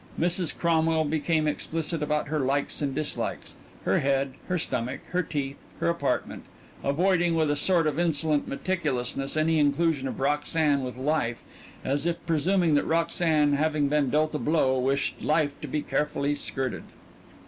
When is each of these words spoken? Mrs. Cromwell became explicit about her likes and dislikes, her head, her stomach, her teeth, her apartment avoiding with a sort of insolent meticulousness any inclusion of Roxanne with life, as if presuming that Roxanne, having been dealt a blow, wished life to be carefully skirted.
Mrs. 0.19 0.57
Cromwell 0.57 1.05
became 1.05 1.47
explicit 1.47 2.01
about 2.01 2.29
her 2.29 2.39
likes 2.39 2.81
and 2.81 2.95
dislikes, 2.95 3.55
her 3.85 3.99
head, 3.99 4.33
her 4.47 4.57
stomach, 4.57 5.01
her 5.11 5.21
teeth, 5.21 5.57
her 5.79 5.89
apartment 5.89 6.43
avoiding 6.83 7.35
with 7.35 7.51
a 7.51 7.55
sort 7.55 7.85
of 7.85 7.99
insolent 7.99 8.49
meticulousness 8.49 9.37
any 9.37 9.59
inclusion 9.59 10.07
of 10.07 10.19
Roxanne 10.19 10.81
with 10.83 10.97
life, 10.97 11.43
as 11.85 12.07
if 12.07 12.17
presuming 12.25 12.73
that 12.73 12.85
Roxanne, 12.87 13.53
having 13.53 13.89
been 13.89 14.09
dealt 14.09 14.33
a 14.33 14.39
blow, 14.39 14.79
wished 14.79 15.21
life 15.21 15.61
to 15.61 15.67
be 15.67 15.83
carefully 15.83 16.33
skirted. 16.33 16.81